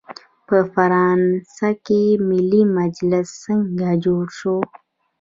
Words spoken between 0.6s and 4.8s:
فرانسه کې ملي مجلس څنګه جوړ شو؟